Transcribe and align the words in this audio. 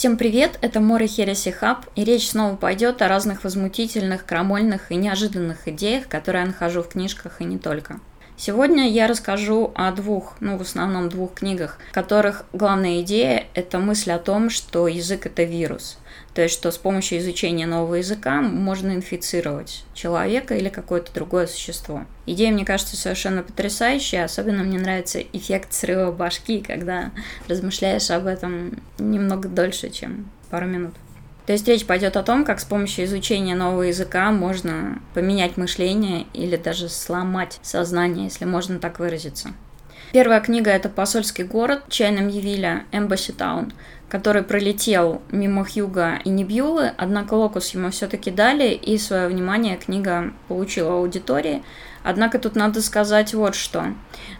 Всем 0.00 0.16
привет, 0.16 0.58
это 0.62 0.80
Море 0.80 1.06
Хереси 1.06 1.50
Хаб, 1.50 1.84
и 1.94 2.04
речь 2.04 2.30
снова 2.30 2.56
пойдет 2.56 3.02
о 3.02 3.08
разных 3.08 3.44
возмутительных, 3.44 4.24
крамольных 4.24 4.90
и 4.90 4.96
неожиданных 4.96 5.68
идеях, 5.68 6.08
которые 6.08 6.44
я 6.44 6.46
нахожу 6.46 6.82
в 6.82 6.88
книжках 6.88 7.42
и 7.42 7.44
не 7.44 7.58
только. 7.58 8.00
Сегодня 8.34 8.88
я 8.88 9.06
расскажу 9.08 9.72
о 9.74 9.92
двух, 9.92 10.36
ну 10.40 10.56
в 10.56 10.62
основном 10.62 11.10
двух 11.10 11.34
книгах, 11.34 11.76
в 11.90 11.92
которых 11.92 12.46
главная 12.54 13.02
идея– 13.02 13.44
это 13.54 13.78
мысль 13.78 14.12
о 14.12 14.18
том, 14.18 14.48
что 14.48 14.88
язык– 14.88 15.26
это 15.26 15.42
вирус. 15.42 15.98
То 16.34 16.42
есть, 16.42 16.54
что 16.54 16.70
с 16.70 16.78
помощью 16.78 17.18
изучения 17.18 17.66
нового 17.66 17.96
языка 17.96 18.40
можно 18.40 18.92
инфицировать 18.92 19.84
человека 19.94 20.54
или 20.54 20.68
какое-то 20.68 21.12
другое 21.12 21.46
существо. 21.46 22.04
Идея, 22.26 22.52
мне 22.52 22.64
кажется, 22.64 22.96
совершенно 22.96 23.42
потрясающая. 23.42 24.24
Особенно 24.24 24.62
мне 24.62 24.78
нравится 24.78 25.20
эффект 25.20 25.72
срыва 25.72 26.12
башки, 26.12 26.60
когда 26.60 27.10
размышляешь 27.48 28.10
об 28.10 28.26
этом 28.26 28.80
немного 28.98 29.48
дольше, 29.48 29.90
чем 29.90 30.30
пару 30.50 30.66
минут. 30.66 30.94
То 31.46 31.54
есть 31.54 31.66
речь 31.66 31.84
пойдет 31.84 32.16
о 32.16 32.22
том, 32.22 32.44
как 32.44 32.60
с 32.60 32.64
помощью 32.64 33.06
изучения 33.06 33.56
нового 33.56 33.82
языка 33.82 34.30
можно 34.30 35.00
поменять 35.14 35.56
мышление 35.56 36.26
или 36.32 36.54
даже 36.56 36.88
сломать 36.88 37.58
сознание, 37.62 38.26
если 38.26 38.44
можно 38.44 38.78
так 38.78 39.00
выразиться. 39.00 39.48
Первая 40.12 40.40
книга– 40.40 40.70
это 40.72 40.88
«Посольский 40.88 41.44
город» 41.44 41.84
Чайном 41.88 42.28
Явиля 42.28 42.84
«Эмбасси 42.90 43.32
Таун», 43.32 43.72
который 44.08 44.42
пролетел 44.42 45.22
мимо 45.30 45.64
Хьюга 45.64 46.18
и 46.24 46.30
Небьюлы, 46.30 46.92
однако 46.96 47.34
Локус 47.34 47.72
ему 47.74 47.90
все-таки 47.90 48.30
дали, 48.32 48.70
и 48.70 48.98
свое 48.98 49.28
внимание 49.28 49.76
книга 49.76 50.32
получила 50.48 50.94
аудитории. 50.94 51.62
Однако 52.02 52.38
тут 52.38 52.56
надо 52.56 52.80
сказать 52.82 53.34
вот 53.34 53.54
что. 53.54 53.84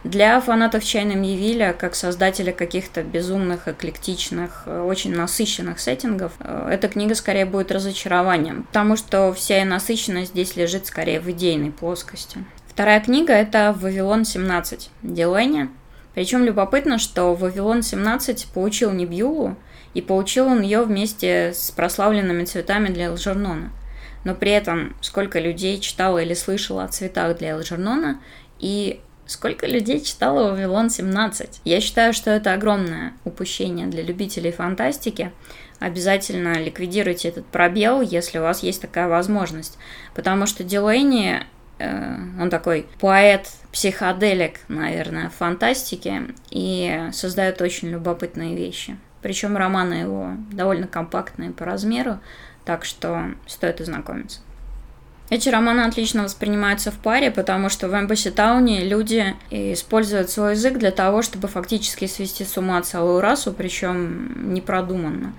Для 0.02 0.41
фанатов 0.41 0.83
Чайном 0.83 1.23
Явиля, 1.23 1.72
как 1.78 1.95
создателя 1.95 2.52
каких-то 2.52 3.02
безумных, 3.02 3.69
эклектичных, 3.69 4.64
очень 4.66 5.14
насыщенных 5.14 5.78
сеттингов, 5.78 6.33
э, 6.41 6.70
эта 6.72 6.88
книга 6.88 7.14
скорее 7.14 7.45
будет 7.45 7.70
разочарованием, 7.70 8.64
потому 8.64 8.97
что 8.97 9.33
вся 9.34 9.64
насыщенность 9.64 10.30
здесь 10.30 10.56
лежит 10.56 10.86
скорее 10.86 11.20
в 11.20 11.30
идейной 11.30 11.70
плоскости. 11.70 12.45
Вторая 12.81 13.03
книга– 13.03 13.33
это 13.34 13.77
«Вавилон-17» 13.78 14.89
Дилэни. 15.03 15.69
Причем 16.14 16.45
любопытно, 16.45 16.97
что 16.97 17.34
«Вавилон-17» 17.34 18.47
получил 18.55 18.91
Небьюлу, 18.92 19.59
и 19.92 20.00
получил 20.00 20.47
он 20.47 20.62
ее 20.62 20.84
вместе 20.84 21.53
с 21.53 21.70
прославленными 21.73 22.47
цветами 22.47 22.89
для 22.89 23.08
Элджернона. 23.08 23.70
Но 24.25 24.34
при 24.34 24.53
этом 24.53 24.97
сколько 25.03 25.39
людей 25.39 25.78
читало 25.78 26.20
или 26.20 26.33
слышало 26.33 26.84
о 26.84 26.89
цветах 26.89 27.36
для 27.36 27.51
Элджернона, 27.51 28.19
и 28.58 29.03
сколько 29.27 29.67
людей 29.67 30.01
читало 30.01 30.53
«Вавилон-17». 30.53 31.61
Я 31.64 31.83
считаю, 31.83 32.14
что 32.14 32.31
это 32.31 32.55
огромное 32.55 33.12
упущение 33.27 33.89
для 33.89 34.03
любителей 34.03 34.53
фантастики. 34.53 35.33
Обязательно 35.81 36.58
ликвидируйте 36.58 37.28
этот 37.28 37.45
пробел, 37.45 38.01
если 38.01 38.39
у 38.39 38.42
вас 38.42 38.62
есть 38.62 38.81
такая 38.81 39.06
возможность. 39.08 39.77
Потому 40.14 40.47
что 40.47 40.64
Дилейни 40.64 41.45
он 42.39 42.50
такой 42.50 42.86
поэт, 43.00 43.48
психоделик, 43.73 44.61
наверное, 44.69 45.31
фантастики, 45.31 46.34
и 46.50 47.09
создает 47.12 47.61
очень 47.62 47.89
любопытные 47.89 48.56
вещи. 48.56 48.97
Причем 49.23 49.56
романы 49.56 49.95
его 49.95 50.31
довольно 50.53 50.86
компактные 50.86 51.51
по 51.51 51.64
размеру, 51.64 52.19
так 52.64 52.84
что 52.84 53.33
стоит 53.47 53.81
ознакомиться. 53.81 54.41
Эти 55.28 55.48
романы 55.48 55.83
отлично 55.83 56.25
воспринимаются 56.25 56.91
в 56.91 56.98
паре, 56.98 57.31
потому 57.31 57.69
что 57.69 57.89
в 57.89 57.95
Эмбасси 57.95 58.31
Тауне 58.31 58.84
люди 58.84 59.36
используют 59.51 60.28
свой 60.28 60.53
язык 60.53 60.77
для 60.77 60.91
того, 60.91 61.23
чтобы 61.23 61.47
фактически 61.47 62.06
свести 62.06 62.45
с 62.45 62.56
ума 62.58 62.83
целую 62.83 63.20
расу, 63.20 63.53
причем 63.53 64.53
непродуманно. 64.53 65.33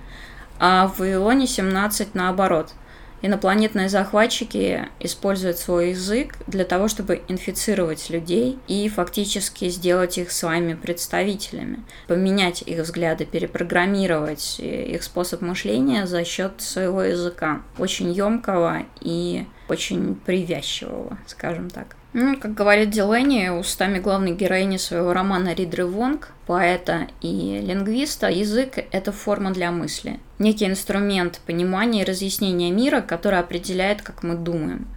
А 0.58 0.86
в 0.86 1.00
Вавилоне 1.00 1.46
17 1.46 2.14
наоборот– 2.14 2.72
инопланетные 3.22 3.88
захватчики 3.88 4.88
используют 5.00 5.58
свой 5.58 5.90
язык 5.90 6.34
для 6.46 6.64
того, 6.64 6.88
чтобы 6.88 7.22
инфицировать 7.28 8.10
людей 8.10 8.58
и 8.68 8.88
фактически 8.88 9.68
сделать 9.68 10.18
их 10.18 10.32
своими 10.32 10.74
представителями, 10.74 11.84
поменять 12.08 12.62
их 12.62 12.80
взгляды, 12.80 13.24
перепрограммировать 13.24 14.58
их 14.58 15.02
способ 15.02 15.40
мышления 15.40 16.06
за 16.06 16.24
счет 16.24 16.60
своего 16.60 17.02
языка, 17.02 17.62
очень 17.78 18.12
емкого 18.12 18.82
и 19.00 19.46
очень 19.68 20.14
привязчивого, 20.14 21.18
скажем 21.26 21.70
так. 21.70 21.96
Ну, 22.14 22.36
как 22.36 22.52
говорит 22.52 22.90
Дилени, 22.90 23.48
устами 23.48 23.98
главной 23.98 24.32
героини 24.32 24.76
своего 24.76 25.14
романа 25.14 25.54
Ридры 25.54 25.86
Вонг, 25.86 26.32
поэта 26.46 27.06
и 27.22 27.58
лингвиста, 27.64 28.28
язык– 28.28 28.76
это 28.92 29.12
форма 29.12 29.50
для 29.50 29.70
мысли. 29.70 30.20
Некий 30.38 30.66
инструмент 30.66 31.40
понимания 31.46 32.02
и 32.02 32.04
разъяснения 32.04 32.70
мира, 32.70 33.00
который 33.00 33.38
определяет, 33.38 34.02
как 34.02 34.22
мы 34.22 34.34
думаем. 34.34 34.88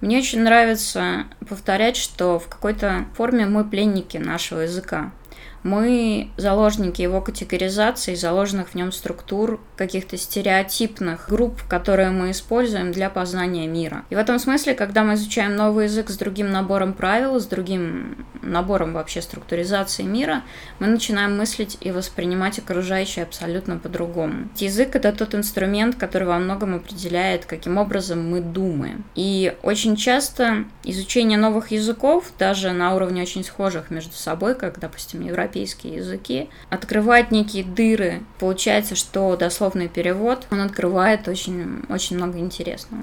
Мне 0.00 0.18
очень 0.18 0.40
нравится 0.40 1.26
повторять, 1.48 1.96
что 1.96 2.40
в 2.40 2.48
какой-то 2.48 3.04
форме 3.16 3.46
мы 3.46 3.64
пленники 3.64 4.16
нашего 4.16 4.60
языка 4.60 5.12
мы 5.64 6.28
заложники 6.36 7.00
его 7.00 7.20
категоризации, 7.22 8.14
заложенных 8.14 8.68
в 8.68 8.74
нем 8.74 8.92
структур, 8.92 9.60
каких-то 9.76 10.16
стереотипных 10.16 11.28
групп, 11.28 11.62
которые 11.68 12.10
мы 12.10 12.30
используем 12.30 12.92
для 12.92 13.08
познания 13.08 13.66
мира. 13.66 14.04
И 14.10 14.14
в 14.14 14.18
этом 14.18 14.38
смысле, 14.38 14.74
когда 14.74 15.02
мы 15.02 15.14
изучаем 15.14 15.56
новый 15.56 15.86
язык 15.86 16.10
с 16.10 16.18
другим 16.18 16.50
набором 16.50 16.92
правил, 16.92 17.40
с 17.40 17.46
другим 17.46 18.26
набором 18.42 18.92
вообще 18.92 19.22
структуризации 19.22 20.02
мира, 20.02 20.42
мы 20.78 20.86
начинаем 20.86 21.36
мыслить 21.36 21.78
и 21.80 21.90
воспринимать 21.90 22.58
окружающее 22.58 23.24
абсолютно 23.24 23.78
по-другому. 23.78 24.50
Язык— 24.56 24.94
это 24.96 25.12
тот 25.12 25.34
инструмент, 25.34 25.96
который 25.96 26.28
во 26.28 26.38
многом 26.38 26.74
определяет, 26.74 27.46
каким 27.46 27.78
образом 27.78 28.30
мы 28.30 28.42
думаем. 28.42 29.04
И 29.14 29.56
очень 29.62 29.96
часто 29.96 30.64
изучение 30.84 31.38
новых 31.38 31.70
языков, 31.70 32.32
даже 32.38 32.72
на 32.72 32.94
уровне 32.94 33.22
очень 33.22 33.44
схожих 33.44 33.90
между 33.90 34.12
собой, 34.12 34.54
как, 34.54 34.78
допустим, 34.78 35.22
европейский 35.22 35.53
европейские 35.54 35.96
языки, 35.96 36.48
открывает 36.70 37.30
некие 37.30 37.64
дыры. 37.64 38.22
Получается, 38.38 38.94
что 38.96 39.36
дословный 39.36 39.88
перевод, 39.88 40.46
он 40.50 40.60
открывает 40.60 41.28
очень, 41.28 41.82
очень 41.88 42.16
много 42.16 42.38
интересного. 42.38 43.02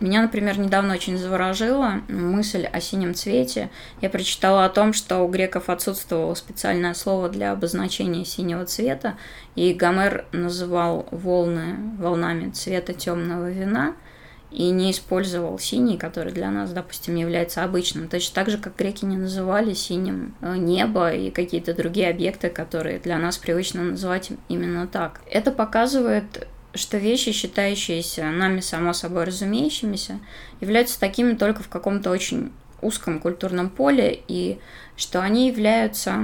Меня, 0.00 0.22
например, 0.22 0.58
недавно 0.58 0.94
очень 0.94 1.16
заворожила 1.16 2.00
мысль 2.08 2.64
о 2.64 2.80
синем 2.80 3.14
цвете. 3.14 3.70
Я 4.00 4.10
прочитала 4.10 4.64
о 4.64 4.68
том, 4.68 4.92
что 4.92 5.20
у 5.20 5.28
греков 5.28 5.70
отсутствовало 5.70 6.34
специальное 6.34 6.94
слово 6.94 7.28
для 7.28 7.52
обозначения 7.52 8.24
синего 8.24 8.66
цвета, 8.66 9.16
и 9.54 9.72
Гомер 9.72 10.24
называл 10.32 11.06
волны 11.12 11.76
волнами 11.98 12.50
цвета 12.50 12.92
темного 12.92 13.50
вина– 13.50 13.94
и 14.54 14.70
не 14.70 14.92
использовал 14.92 15.58
синий, 15.58 15.98
который 15.98 16.32
для 16.32 16.50
нас, 16.50 16.72
допустим, 16.72 17.16
является 17.16 17.64
обычным. 17.64 18.08
Точно 18.08 18.34
так 18.34 18.50
же, 18.50 18.58
как 18.58 18.76
греки 18.76 19.04
не 19.04 19.16
называли 19.16 19.74
синим 19.74 20.36
э, 20.40 20.56
небо 20.56 21.12
и 21.12 21.30
какие-то 21.30 21.74
другие 21.74 22.08
объекты, 22.08 22.50
которые 22.50 23.00
для 23.00 23.18
нас 23.18 23.36
привычно 23.36 23.82
называть 23.82 24.30
именно 24.48 24.86
так. 24.86 25.20
Это 25.30 25.50
показывает 25.50 26.46
что 26.76 26.98
вещи, 26.98 27.30
считающиеся 27.30 28.24
нами 28.30 28.58
само 28.58 28.92
собой 28.92 29.24
разумеющимися, 29.24 30.18
являются 30.60 30.98
такими 30.98 31.34
только 31.34 31.62
в 31.62 31.68
каком-то 31.68 32.10
очень 32.10 32.50
узком 32.82 33.20
культурном 33.20 33.70
поле, 33.70 34.20
и 34.26 34.58
что 34.96 35.20
они 35.20 35.48
являются 35.48 36.20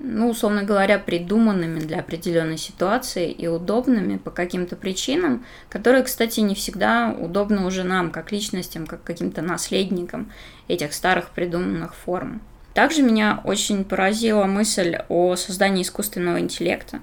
ну, 0.00 0.30
условно 0.30 0.62
говоря, 0.62 0.98
придуманными 0.98 1.80
для 1.80 2.00
определенной 2.00 2.58
ситуации 2.58 3.30
и 3.30 3.46
удобными 3.46 4.16
по 4.16 4.30
каким-то 4.30 4.76
причинам, 4.76 5.44
которые, 5.68 6.04
кстати, 6.04 6.40
не 6.40 6.54
всегда 6.54 7.14
удобны 7.18 7.66
уже 7.66 7.84
нам, 7.84 8.10
как 8.10 8.32
личностям, 8.32 8.86
как 8.86 9.02
каким-то 9.02 9.42
наследникам 9.42 10.32
этих 10.68 10.92
старых 10.92 11.30
придуманных 11.30 11.94
форм. 11.94 12.40
Также 12.74 13.02
меня 13.02 13.40
очень 13.44 13.84
поразила 13.84 14.44
мысль 14.44 14.98
о 15.08 15.34
создании 15.36 15.82
искусственного 15.82 16.38
интеллекта. 16.38 17.00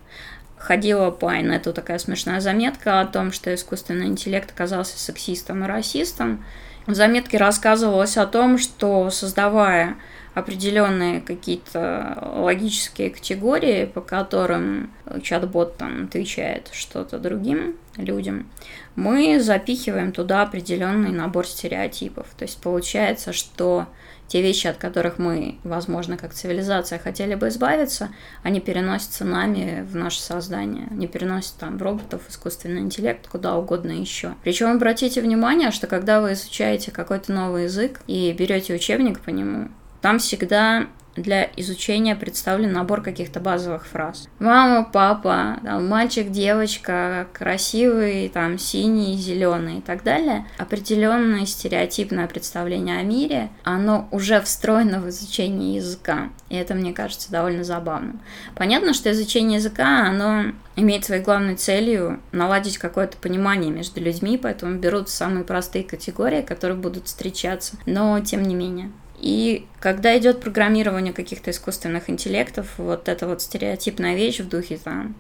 Ходила 0.57 1.11
по 1.11 1.37
инету 1.39 1.73
такая 1.73 1.99
смешная 1.99 2.39
заметка 2.39 3.01
о 3.01 3.05
том, 3.05 3.31
что 3.31 3.53
искусственный 3.53 4.07
интеллект 4.07 4.49
оказался 4.51 4.97
сексистом 4.97 5.63
и 5.63 5.67
расистом. 5.67 6.45
В 6.87 6.93
заметке 6.93 7.37
рассказывалось 7.37 8.15
о 8.15 8.25
том, 8.25 8.57
что 8.57 9.09
создавая 9.09 9.97
определенные 10.35 11.21
какие-то 11.21 12.31
логические 12.35 13.09
категории, 13.09 13.85
по 13.85 14.01
которым 14.01 14.91
чат-бот 15.23 15.77
там 15.77 16.03
отвечает 16.05 16.69
что-то 16.73 17.17
другим 17.17 17.77
людям, 17.95 18.47
мы 18.95 19.39
запихиваем 19.39 20.11
туда 20.11 20.43
определенный 20.43 21.11
набор 21.11 21.47
стереотипов. 21.47 22.27
То 22.37 22.43
есть 22.43 22.61
получается, 22.61 23.31
что 23.31 23.87
те 24.27 24.41
вещи, 24.41 24.67
от 24.67 24.75
которых 24.77 25.19
мы, 25.19 25.59
возможно, 25.63 26.17
как 26.17 26.33
цивилизация 26.33 26.99
хотели 26.99 27.35
бы 27.35 27.47
избавиться, 27.47 28.09
они 28.43 28.59
переносятся 28.59 29.23
нами 29.23 29.87
в 29.89 29.95
наше 29.95 30.19
создание. 30.19 30.87
Они 30.91 31.07
переносят 31.07 31.55
там 31.59 31.77
в 31.77 31.81
роботов, 31.81 32.23
искусственный 32.27 32.81
интеллект, 32.81 33.27
куда 33.27 33.55
угодно 33.55 33.91
еще. 33.91 34.33
Причем 34.43 34.71
обратите 34.71 35.21
внимание, 35.21 35.71
что 35.71 35.87
когда 35.87 36.19
вы 36.19 36.33
изучаете 36.33 36.91
какой-то 36.91 37.31
новый 37.31 37.65
язык 37.65 38.01
и 38.07 38.33
берете 38.33 38.73
учебник 38.73 39.21
по 39.21 39.29
нему, 39.29 39.69
там 40.05 40.19
всегда 40.19 40.85
для 41.15 41.49
изучения 41.57 42.15
представлен 42.15 42.71
набор 42.71 43.01
каких-то 43.01 43.39
базовых 43.39 43.87
фраз. 43.87 44.29
Мама, 44.37 44.87
папа, 44.93 45.59
там, 45.63 45.87
мальчик, 45.87 46.29
девочка, 46.29 47.25
красивый, 47.33 48.29
там, 48.29 48.59
синий, 48.59 49.17
зеленый 49.17 49.79
и 49.79 49.81
так 49.81 50.03
далее. 50.03 50.45
Определенное 50.59 51.47
стереотипное 51.47 52.27
представление 52.27 52.99
о 52.99 53.01
мире, 53.01 53.49
оно 53.63 54.07
уже 54.11 54.39
встроено 54.41 54.99
в 54.99 55.09
изучение 55.09 55.77
языка. 55.77 56.29
И 56.49 56.55
это, 56.55 56.75
мне 56.75 56.93
кажется, 56.93 57.31
довольно 57.31 57.63
забавным. 57.63 58.21
Понятно, 58.53 58.93
что 58.93 59.11
изучение 59.11 59.57
языка, 59.57 60.05
оно 60.07 60.51
имеет 60.75 61.03
своей 61.03 61.23
главной 61.23 61.55
целью 61.55 62.19
наладить 62.31 62.77
какое-то 62.77 63.17
понимание 63.17 63.71
между 63.71 63.99
людьми, 64.01 64.37
поэтому 64.37 64.77
берут 64.77 65.09
самые 65.09 65.45
простые 65.45 65.83
категории, 65.83 66.43
которые 66.43 66.77
будут 66.77 67.07
встречаться. 67.07 67.77
Но, 67.87 68.19
тем 68.19 68.43
не 68.43 68.53
менее. 68.53 68.91
И 69.25 69.65
когда 69.79 70.15
идет 70.19 70.39
программирование 70.39 71.11
каких-то 71.11 71.49
искусственных 71.49 72.11
интеллектов, 72.11 72.67
вот 72.77 73.09
эта 73.09 73.27
вот 73.27 73.41
стереотипная 73.41 74.15
вещь 74.15 74.39
в 74.39 74.47
духе 74.47 74.77
там 74.77 75.15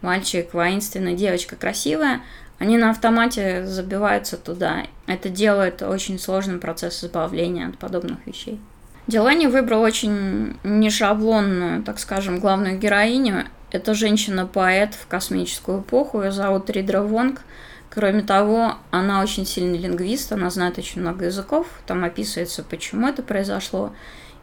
мальчик 0.00 0.54
воинственный, 0.54 1.14
девочка 1.14 1.56
красивая, 1.56 2.22
они 2.58 2.78
на 2.78 2.88
автомате 2.88 3.66
забиваются 3.66 4.38
туда. 4.38 4.86
Это 5.06 5.28
делает 5.28 5.82
очень 5.82 6.18
сложным 6.18 6.58
процесс 6.58 7.04
избавления 7.04 7.68
от 7.68 7.76
подобных 7.76 8.26
вещей. 8.26 8.58
Делани 9.06 9.46
выбрал 9.46 9.82
очень 9.82 10.56
нешаблонную, 10.64 11.82
так 11.82 11.98
скажем, 11.98 12.40
главную 12.40 12.78
героиню. 12.78 13.44
Это 13.72 13.92
женщина-поэт 13.92 14.94
в 14.94 15.06
космическую 15.06 15.82
эпоху, 15.82 16.22
ее 16.22 16.32
зовут 16.32 16.70
Ридра 16.70 17.02
Вонг– 17.02 17.42
Кроме 17.90 18.22
того, 18.22 18.76
она 18.92 19.20
очень 19.20 19.44
сильный 19.44 19.78
лингвист, 19.78 20.30
она 20.32 20.48
знает 20.50 20.78
очень 20.78 21.00
много 21.00 21.24
языков, 21.24 21.66
там 21.86 22.04
описывается, 22.04 22.62
почему 22.62 23.08
это 23.08 23.22
произошло. 23.22 23.92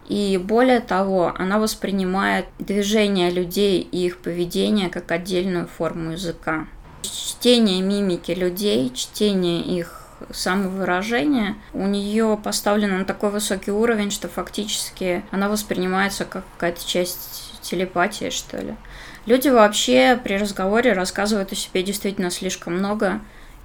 И 0.10 0.38
более 0.38 0.82
того, 0.82 1.34
она 1.38 1.58
воспринимает 1.58 2.46
движения 2.60 3.30
людей 3.30 3.80
и 3.80 4.06
их 4.06 4.18
поведение 4.18 4.90
как 4.90 5.12
отдельную 5.12 5.68
форму 5.68 6.12
языка. 6.12 6.68
Чтение 7.02 7.82
мимики 7.82 8.32
людей, 8.32 8.92
чтение 8.94 9.62
их 9.62 10.04
самовыражения 10.32 11.56
у 11.74 11.86
нее 11.88 12.40
поставлено 12.44 13.00
на 13.00 13.06
такой 13.06 13.30
высокий 13.30 13.72
уровень, 13.72 14.12
что 14.12 14.28
фактически 14.28 15.24
она 15.32 15.48
воспринимается 15.48 16.26
как 16.26 16.44
какая-то 16.54 16.86
часть 16.86 17.54
телепатии, 17.62 18.30
что 18.30 18.58
ли. 18.58 18.76
Люди 19.26 19.50
вообще 19.50 20.20
при 20.22 20.36
разговоре 20.36 20.94
рассказывают 20.94 21.52
о 21.52 21.56
себе 21.56 21.84
действительно 21.84 22.32
слишком 22.32 22.78
много, 22.78 23.20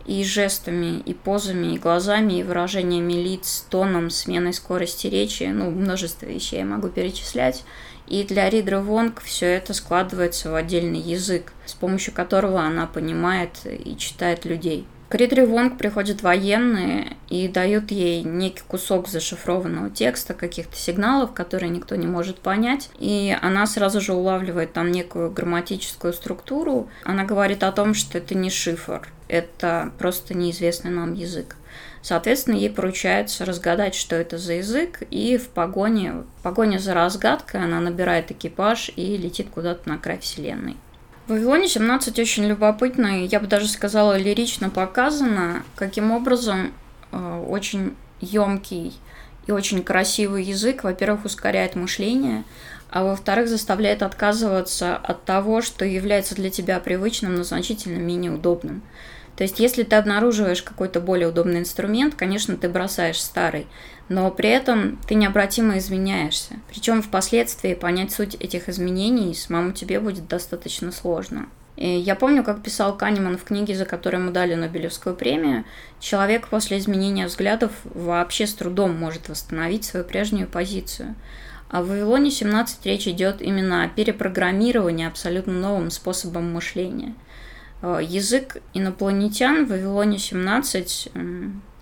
и 0.07 0.25
жестами, 0.25 1.01
и 1.01 1.15
позами, 1.15 1.75
и 1.75 1.79
глазами, 1.79 2.35
и 2.35 2.43
выражениями 2.43 3.15
лиц, 3.15 3.67
тоном, 3.71 4.11
сменой 4.11 4.53
скорости 4.53 5.07
речи, 5.07 5.45
ну, 5.45 5.71
множество 5.71 6.27
вещей 6.27 6.61
я 6.61 6.65
могу 6.65 6.89
перечислять. 6.89 7.65
И 8.09 8.25
для 8.25 8.51
Ридры 8.51 8.81
Вонг 8.81 9.23
все 9.23 9.47
это 9.47 9.75
складывается 9.75 10.51
в 10.51 10.55
отдельный 10.55 11.01
язык, 11.01 11.53
с 11.65 11.73
помощью 11.73 12.13
которого 12.13 12.61
она 12.61 12.87
понимает 12.87 13.61
и 13.65 13.97
читает 13.97 14.45
людей. 14.45 14.87
К 15.13 15.15
Ридре 15.15 15.45
Вонг 15.45 15.77
приходят 15.77 16.23
военные 16.23 17.19
и 17.29 17.47
дают 17.47 17.91
ей 17.91 18.23
некий 18.23 18.63
кусок 18.67 19.09
зашифрованного 19.09 19.91
текста, 19.91 20.33
каких-то 20.33 20.75
сигналов, 20.75 21.35
которые 21.35 21.69
никто 21.69 21.97
не 21.97 22.07
может 22.07 22.39
понять. 22.39 22.89
И 22.99 23.37
она 23.43 23.67
сразу 23.67 24.01
же 24.01 24.15
улавливает 24.15 24.73
там 24.73 24.91
некую 24.91 25.31
грамматическую 25.31 26.15
структуру. 26.15 26.89
Она 27.05 27.25
говорит 27.25 27.63
о 27.63 27.73
том, 27.73 27.93
что 27.93 28.17
это 28.17 28.35
не 28.35 28.49
шифр, 28.49 29.07
это 29.33 29.93
просто 29.99 30.35
неизвестный 30.35 30.91
нам 30.91 31.15
язык. 31.15 31.57
Соответственно, 32.03 32.57
ей 32.57 32.69
поручается 32.69 33.47
разгадать, 33.47 33.95
что 33.95 34.15
это 34.15 34.37
за 34.37 34.55
язык, 34.55 35.03
и 35.11 35.39
в 35.39 35.49
погоне, 35.49 36.13
в 36.13 36.43
погоне 36.43 36.79
за 36.79 36.93
разгадкой 36.93 37.65
она 37.65 37.81
набирает 37.81 38.31
экипаж 38.31 38.91
и 38.95 39.17
летит 39.17 39.49
куда-то 39.51 39.89
на 39.89 39.97
край 39.97 40.19
вселенной. 40.19 40.77
В 41.27 41.31
Вавилоне 41.31 41.69
17 41.69 42.19
очень 42.19 42.45
любопытно, 42.45 43.23
и 43.23 43.27
я 43.27 43.41
бы 43.41 43.47
даже 43.47 43.69
сказала, 43.69 44.19
лирично 44.19 44.69
показано, 44.69 45.63
каким 45.77 46.11
образом 46.11 46.73
э, 47.11 47.45
очень 47.49 47.95
емкий 48.21 48.93
и 49.47 49.53
очень 49.53 49.83
красивый 49.83 50.45
язык, 50.45 50.85
во-первых, 50.85 51.25
ускоряет 51.25 51.75
мышление, 51.77 52.45
а 52.91 53.05
во-вторых, 53.05 53.49
заставляет 53.49 54.03
отказываться 54.03 54.97
от 54.97 55.25
того, 55.25 55.63
что 55.63 55.87
является 55.87 56.35
для 56.35 56.51
тебя 56.51 56.79
привычным, 56.81 57.37
но 57.37 57.45
значительно 57.45 57.97
менее 57.97 58.33
удобным. 58.33 58.83
То 59.37 59.45
есть, 59.45 59.59
если 59.59 59.83
ты 59.83 59.97
обнаруживаешь 59.97 60.63
какой-то 60.63 61.01
более 61.01 61.29
удобный 61.29 61.61
инструмент, 61.61 62.15
конечно, 62.15 62.57
ты 62.57 62.69
бросаешь 62.69 63.21
старый, 63.21 63.67
но 64.09 64.31
при 64.31 64.51
этом 64.51 64.99
ты 65.07 65.15
необратимо 65.15 65.79
изменяешься. 65.79 66.57
Причем 66.69 67.03
впоследствии 67.03 67.75
понять 67.75 68.13
суть 68.13 68.35
этих 68.35 68.69
изменений 68.69 69.35
самому 69.35 69.73
тебе 69.73 70.01
будет 70.01 70.29
достаточно 70.29 70.93
сложно. 70.93 71.49
И 71.77 71.89
я 71.89 72.15
помню, 72.15 72.45
как 72.45 72.63
писал 72.63 72.95
Канеман 72.95 73.39
в 73.39 73.45
книге, 73.45 73.75
за 73.75 73.87
которую 73.87 74.23
ему 74.23 74.33
дали 74.33 74.55
Нобелевскую 74.55 75.17
премию, 75.17 75.65
человек 75.99 76.49
после 76.49 76.77
изменения 76.77 77.27
взглядов 77.27 77.73
вообще 77.85 78.47
с 78.47 78.53
трудом 78.53 78.95
может 78.95 79.31
восстановить 79.31 79.85
свою 79.85 80.05
прежнюю 80.05 80.47
позицию. 80.47 81.15
А 81.71 81.83
в 81.83 81.89
Вавилоне 81.89 82.31
17 82.31 82.85
речь 82.85 83.09
идет 83.09 83.41
именно 83.41 83.85
о 83.85 83.89
перепрограммировании 83.89 85.07
абсолютно 85.07 85.55
новым 85.55 85.91
способом 85.91 86.53
мышления– 86.53 87.15
язык 87.83 88.59
инопланетян 88.75 89.67
в 89.67 89.71
Вавилоне 89.71 90.19
17 90.19 91.13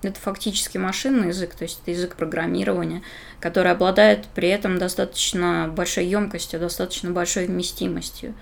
это 0.02 0.18
фактически 0.18 0.78
машинный 0.78 1.28
язык, 1.28 1.54
то 1.54 1.64
есть 1.64 1.80
это 1.82 1.90
язык 1.90 2.16
программирования, 2.16 3.02
который 3.38 3.72
обладает 3.72 4.26
при 4.34 4.48
этом 4.48 4.78
достаточно 4.78 5.70
большой 5.74 6.06
емкостью, 6.06 6.60
достаточно 6.60 7.10
большой 7.10 7.46
вместимостью. 7.46 8.34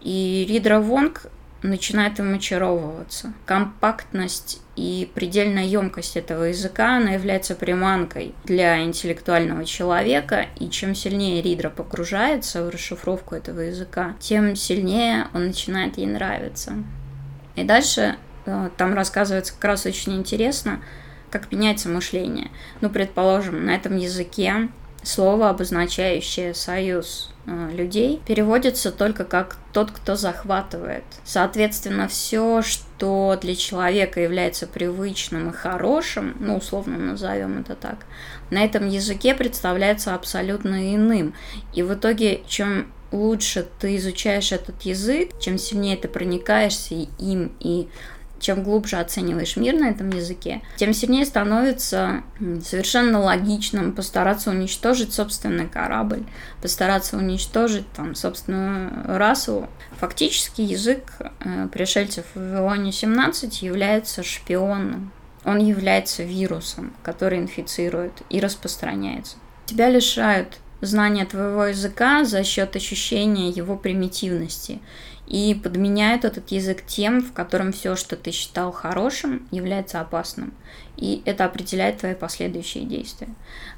И 0.00 0.46
Ридра 0.48 0.80
Вонг 0.80 1.26
начинает 1.62 2.18
им 2.18 2.34
очаровываться. 2.34 3.34
Компактность 3.46 4.60
и 4.74 5.08
предельная 5.14 5.64
емкость 5.64 6.16
этого 6.16 6.44
языка, 6.44 6.96
она 6.96 7.12
является 7.12 7.54
приманкой 7.54 8.34
для 8.44 8.82
интеллектуального 8.82 9.64
человека, 9.64 10.46
и 10.58 10.70
чем 10.70 10.94
сильнее 10.94 11.42
Ридра 11.42 11.70
погружается 11.70 12.64
в 12.64 12.70
расшифровку 12.70 13.34
этого 13.34 13.60
языка, 13.60 14.16
тем 14.18 14.56
сильнее 14.56 15.28
он 15.34 15.48
начинает 15.48 15.98
ей 15.98 16.06
нравиться. 16.06 16.72
И 17.56 17.64
дальше 17.64 18.16
э, 18.46 18.70
там 18.76 18.94
рассказывается 18.94 19.52
как 19.54 19.64
раз 19.64 19.86
очень 19.86 20.14
интересно, 20.14 20.80
как 21.30 21.50
меняется 21.50 21.88
мышление. 21.88 22.50
Ну, 22.80 22.90
предположим, 22.90 23.64
на 23.66 23.74
этом 23.74 23.96
языке 23.96 24.68
слово, 25.02 25.50
обозначающее 25.50 26.54
союз 26.54 27.30
э, 27.46 27.70
людей, 27.72 28.20
переводится 28.26 28.92
только 28.92 29.24
как 29.24 29.56
тот, 29.72 29.90
кто 29.90 30.14
захватывает. 30.14 31.04
Соответственно, 31.24 32.08
все, 32.08 32.62
что 32.62 33.38
для 33.40 33.54
человека 33.54 34.20
является 34.20 34.66
привычным 34.66 35.50
и 35.50 35.52
хорошим, 35.52 36.36
ну, 36.40 36.56
условно 36.56 36.98
назовем 36.98 37.60
это 37.60 37.74
так, 37.74 38.06
на 38.50 38.64
этом 38.64 38.88
языке 38.88 39.34
представляется 39.34 40.14
абсолютно 40.14 40.94
иным. 40.94 41.34
И 41.72 41.82
в 41.82 41.94
итоге, 41.94 42.42
чем 42.46 42.92
лучше 43.12 43.68
ты 43.78 43.96
изучаешь 43.96 44.52
этот 44.52 44.82
язык, 44.82 45.30
чем 45.40 45.58
сильнее 45.58 45.96
ты 45.96 46.08
проникаешься 46.08 46.94
им 46.94 47.52
и 47.60 47.88
чем 48.42 48.64
глубже 48.64 48.96
оцениваешь 48.96 49.56
мир 49.56 49.74
на 49.74 49.88
этом 49.88 50.10
языке, 50.10 50.62
тем 50.76 50.92
сильнее 50.92 51.24
становится 51.24 52.24
совершенно 52.62 53.20
логичным 53.20 53.92
постараться 53.92 54.50
уничтожить 54.50 55.14
собственный 55.14 55.68
корабль, 55.68 56.24
постараться 56.60 57.16
уничтожить 57.16 57.90
там 57.92 58.14
собственную 58.14 59.16
расу. 59.16 59.68
Фактически 59.98 60.60
язык 60.60 61.04
э, 61.40 61.68
пришельцев 61.72 62.26
в 62.34 62.40
Вавилоне 62.40 62.90
17 62.90 63.62
является 63.62 64.22
шпионом. 64.24 65.12
Он 65.44 65.58
является 65.58 66.24
вирусом, 66.24 66.92
который 67.02 67.38
инфицирует 67.38 68.12
и 68.28 68.40
распространяется. 68.40 69.36
Тебя 69.66 69.88
лишают 69.88 70.58
знания 70.82 71.24
твоего 71.24 71.66
языка 71.66 72.24
за 72.24 72.44
счет 72.44 72.76
ощущения 72.76 73.48
его 73.48 73.76
примитивности 73.76 74.80
и 75.26 75.54
подменяют 75.54 76.24
этот 76.24 76.50
язык 76.50 76.84
тем, 76.86 77.22
в 77.22 77.32
котором 77.32 77.72
все, 77.72 77.96
что 77.96 78.16
ты 78.16 78.32
считал 78.32 78.70
хорошим, 78.72 79.48
является 79.50 80.00
опасным. 80.00 80.52
И 80.98 81.22
это 81.24 81.46
определяет 81.46 81.98
твои 81.98 82.14
последующие 82.14 82.84
действия. 82.84 83.28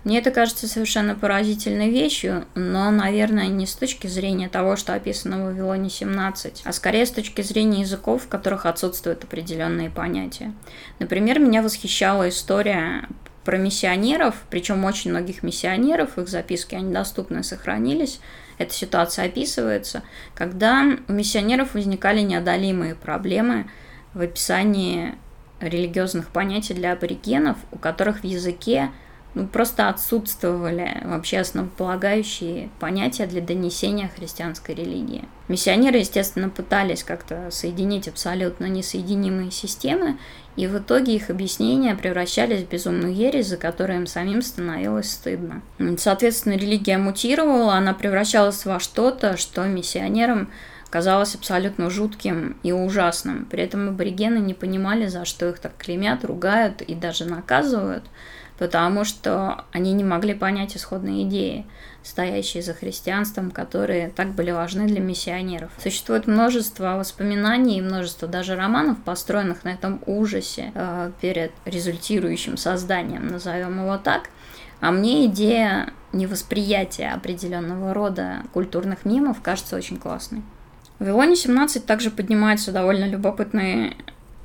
Мне 0.02 0.18
это 0.18 0.32
кажется 0.32 0.66
совершенно 0.66 1.14
поразительной 1.14 1.90
вещью, 1.90 2.46
но, 2.54 2.90
наверное, 2.90 3.46
не 3.46 3.66
с 3.66 3.75
точки 3.75 4.08
зрения 4.08 4.49
того, 4.49 4.75
что 4.75 4.94
описано 4.94 5.38
в 5.38 5.44
Вавилоне 5.44 5.90
17, 5.90 6.62
а 6.64 6.73
скорее 6.73 7.06
с 7.06 7.12
точки 7.12 7.42
зрения 7.42 7.82
языков, 7.82 8.25
в 8.25 8.28
которых 8.28 8.66
отсутствуют 8.66 9.23
определенные 9.23 9.90
понятия. 9.90 10.52
Например, 10.99 11.38
меня 11.38 11.62
восхищала 11.62 12.28
история 12.28 13.08
про 13.44 13.58
миссионеров, 13.58 14.34
причем 14.50 14.84
очень 14.84 15.10
многих 15.10 15.42
миссионеров, 15.42 16.18
их 16.18 16.28
записки, 16.28 16.74
они 16.74 16.92
доступны, 16.92 17.42
сохранились. 17.42 18.20
Эта 18.58 18.72
ситуация 18.72 19.26
описывается, 19.26 20.02
когда 20.34 20.96
у 21.08 21.12
миссионеров 21.12 21.74
возникали 21.74 22.20
неодолимые 22.20 22.94
проблемы 22.94 23.68
в 24.14 24.20
описании 24.20 25.14
религиозных 25.60 26.28
понятий 26.28 26.74
для 26.74 26.92
аборигенов, 26.92 27.56
у 27.72 27.78
которых 27.78 28.20
в 28.20 28.24
языке 28.24 28.90
ну, 29.34 29.46
просто 29.46 29.88
отсутствовали 29.88 31.02
вообще 31.04 31.40
основополагающие 31.40 32.70
понятия 32.78 33.26
для 33.26 33.40
донесения 33.40 34.10
христианской 34.14 34.74
религии. 34.74 35.24
Миссионеры, 35.48 35.98
естественно, 35.98 36.48
пытались 36.48 37.02
как-то 37.02 37.48
соединить 37.50 38.08
абсолютно 38.08 38.66
несоединимые 38.66 39.50
системы, 39.50 40.16
и 40.56 40.68
в 40.68 40.78
итоге 40.78 41.16
их 41.16 41.30
объяснения 41.30 41.96
превращались 41.96 42.62
в 42.62 42.68
безумную 42.68 43.12
ересь, 43.12 43.48
за 43.48 43.56
которой 43.56 43.96
им 43.96 44.06
самим 44.06 44.40
становилось 44.40 45.10
стыдно. 45.10 45.62
Соответственно, 45.98 46.54
религия 46.54 46.96
мутировала, 46.96 47.74
она 47.74 47.92
превращалась 47.92 48.64
во 48.64 48.78
что-то, 48.78 49.36
что 49.36 49.64
миссионерам 49.64 50.48
казалось 50.90 51.34
абсолютно 51.34 51.90
жутким 51.90 52.56
и 52.62 52.70
ужасным. 52.70 53.46
При 53.46 53.64
этом 53.64 53.88
аборигены 53.88 54.38
не 54.38 54.54
понимали, 54.54 55.08
за 55.08 55.24
что 55.24 55.48
их 55.48 55.58
так 55.58 55.72
клеймят, 55.76 56.24
ругают 56.24 56.82
и 56.82 56.94
даже 56.94 57.24
наказывают, 57.24 58.04
потому 58.58 59.04
что 59.04 59.64
они 59.73 59.92
не 59.92 60.04
могли 60.04 60.34
понять 60.34 60.76
исходные 60.76 61.25
идеи, 61.25 61.66
стоящие 62.02 62.62
за 62.62 62.75
христианством, 62.75 63.50
которые 63.50 64.11
так 64.11 64.32
были 64.32 64.50
важны 64.50 64.87
для 64.87 65.00
миссионеров. 65.00 65.70
Существует 65.82 66.26
множество 66.26 66.96
воспоминаний 66.96 67.78
и 67.78 67.82
множество 67.82 68.28
даже 68.28 68.54
романов, 68.54 68.99
построенных 69.02 69.64
на 69.64 69.70
этом 69.70 70.00
ужасе 70.06 70.70
э, 70.75 71.11
перед 71.20 71.52
результирующим 71.64 72.56
созданием, 72.56 73.26
назовем 73.26 73.80
его 73.80 73.96
так. 73.96 74.28
А 74.80 74.90
мне 74.90 75.26
идея 75.26 75.92
невосприятия 76.12 77.08
определенного 77.08 77.94
рода 77.94 78.42
культурных 78.52 79.04
мимов 79.04 79.40
кажется 79.40 79.76
очень 79.76 79.96
классной. 79.96 80.42
В 80.99 81.04
Вавилоне 81.04 81.37
17 81.37 81.84
также 81.87 82.11
поднимается 82.11 82.70
довольно 82.70 83.06
любопытная 83.06 83.94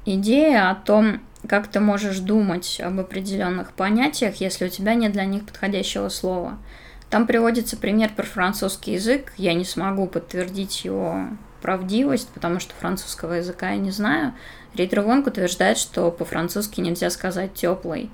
идея 0.05 0.69
о 0.69 0.75
том, 0.75 1.21
как 1.47 1.67
ты 1.67 1.79
можешь 1.79 2.19
думать 2.19 2.81
об 2.83 2.99
определенных 2.99 3.73
понятиях, 3.73 4.35
если 4.35 4.65
у 4.65 4.69
тебя 4.69 4.93
нет 4.93 5.11
для 5.11 5.25
них 5.25 5.45
подходящего 5.45 6.09
слова. 6.09 6.57
Там 7.09 7.25
приводится 7.25 7.75
пример 7.77 8.11
про 8.15 8.23
французский 8.23 8.93
язык. 8.93 9.33
Я 9.37 9.53
не 9.53 9.65
смогу 9.65 10.05
подтвердить 10.05 10.85
его 10.85 11.25
правдивость, 11.61 12.29
потому 12.29 12.59
что 12.59 12.73
французского 12.75 13.33
языка 13.33 13.71
я 13.71 13.77
не 13.77 13.91
знаю. 13.91 14.33
Ридер 14.75 15.01
Вонг 15.01 15.27
утверждает, 15.27 15.77
что 15.77 16.11
по-французски 16.11 16.81
нельзя 16.81 17.09
сказать 17.09 17.53
теплый. 17.53 18.09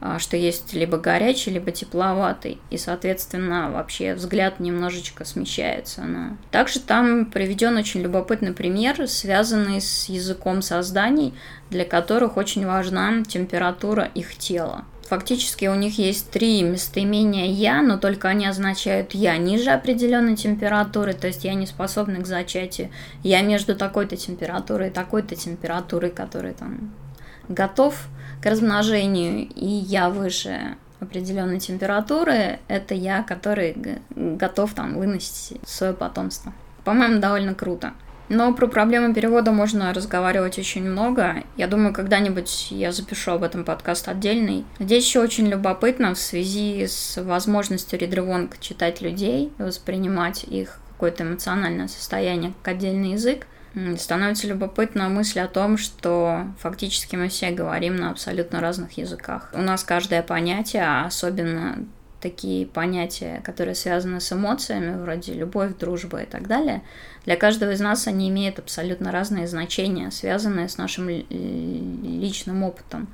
А, 0.00 0.20
что 0.20 0.36
есть 0.36 0.74
либо 0.74 0.96
горячий, 0.96 1.50
либо 1.50 1.72
тепловатый, 1.72 2.58
и, 2.70 2.78
соответственно, 2.78 3.70
вообще 3.72 4.14
взгляд 4.14 4.60
немножечко 4.60 5.24
смещается. 5.24 6.02
На... 6.02 6.36
Также 6.52 6.78
там 6.78 7.26
приведен 7.26 7.76
очень 7.76 8.02
любопытный 8.02 8.52
пример, 8.52 9.08
связанный 9.08 9.80
с 9.80 10.08
языком 10.08 10.62
созданий, 10.62 11.34
для 11.70 11.84
которых 11.84 12.36
очень 12.36 12.64
важна 12.64 13.24
температура 13.24 14.04
их 14.04 14.36
тела. 14.36 14.84
Фактически 15.08 15.64
у 15.66 15.74
них 15.74 15.98
есть 15.98 16.30
три 16.30 16.62
местоимения 16.62 17.46
«я», 17.46 17.82
но 17.82 17.98
только 17.98 18.28
они 18.28 18.46
означают 18.46 19.14
«я» 19.14 19.36
ниже 19.36 19.70
определенной 19.70 20.36
температуры, 20.36 21.14
то 21.14 21.26
есть 21.26 21.44
я 21.44 21.54
не 21.54 21.66
способна 21.66 22.20
к 22.20 22.26
зачатию, 22.26 22.90
я 23.24 23.40
между 23.40 23.74
такой-то 23.74 24.16
температурой 24.16 24.88
и 24.88 24.92
такой-то 24.92 25.34
температурой, 25.34 26.10
которая 26.10 26.52
там 26.52 26.94
готов 27.48 28.06
к 28.42 28.46
размножению, 28.46 29.48
и 29.54 29.66
я 29.66 30.10
выше 30.10 30.76
определенной 31.00 31.60
температуры, 31.60 32.58
это 32.68 32.94
я, 32.94 33.22
который 33.22 33.76
готов 34.10 34.74
там 34.74 34.98
выносить 34.98 35.60
свое 35.64 35.92
потомство. 35.92 36.52
По-моему, 36.84 37.20
довольно 37.20 37.54
круто. 37.54 37.92
Но 38.28 38.52
про 38.52 38.66
проблемы 38.66 39.14
перевода 39.14 39.52
можно 39.52 39.94
разговаривать 39.94 40.58
очень 40.58 40.84
много. 40.84 41.44
Я 41.56 41.66
думаю, 41.66 41.94
когда-нибудь 41.94 42.68
я 42.70 42.92
запишу 42.92 43.32
об 43.32 43.42
этом 43.42 43.64
подкаст 43.64 44.06
отдельный. 44.06 44.66
Здесь 44.78 45.06
еще 45.06 45.20
очень 45.20 45.46
любопытно 45.46 46.14
в 46.14 46.18
связи 46.18 46.86
с 46.86 47.16
возможностью 47.22 47.98
Ридревонг 47.98 48.58
читать 48.60 49.00
людей, 49.00 49.50
воспринимать 49.56 50.44
их 50.44 50.78
какое-то 50.92 51.22
эмоциональное 51.22 51.88
состояние 51.88 52.52
как 52.62 52.74
отдельный 52.74 53.12
язык. 53.12 53.46
Становится 53.98 54.46
любопытна 54.46 55.08
мысль 55.08 55.40
о 55.40 55.48
том, 55.48 55.78
что 55.78 56.46
фактически 56.58 57.16
мы 57.16 57.28
все 57.28 57.50
говорим 57.50 57.96
на 57.96 58.10
абсолютно 58.10 58.60
разных 58.60 58.92
языках. 58.98 59.50
У 59.52 59.60
нас 59.60 59.84
каждое 59.84 60.22
понятие, 60.22 60.82
а 60.84 61.06
особенно 61.06 61.84
такие 62.20 62.66
понятия, 62.66 63.40
которые 63.44 63.74
связаны 63.74 64.20
с 64.20 64.32
эмоциями, 64.32 65.00
вроде 65.00 65.34
любовь, 65.34 65.76
дружба 65.78 66.22
и 66.22 66.26
так 66.26 66.48
далее, 66.48 66.82
для 67.24 67.36
каждого 67.36 67.72
из 67.72 67.80
нас 67.80 68.06
они 68.06 68.28
имеют 68.28 68.58
абсолютно 68.58 69.12
разные 69.12 69.46
значения, 69.46 70.10
связанные 70.10 70.68
с 70.68 70.78
нашим 70.78 71.08
личным 71.08 72.62
опытом. 72.62 73.08